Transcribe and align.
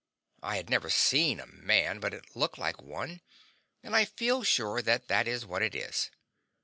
I 0.41 0.55
had 0.55 0.67
never 0.67 0.89
seen 0.89 1.39
a 1.39 1.45
man, 1.45 1.99
but 1.99 2.15
it 2.15 2.35
looked 2.35 2.57
like 2.57 2.81
one, 2.81 3.21
and 3.83 3.95
I 3.95 4.05
feel 4.05 4.41
sure 4.41 4.81
that 4.81 5.09
that 5.09 5.27
is 5.27 5.45
what 5.45 5.61
it 5.61 5.75
is. 5.75 6.09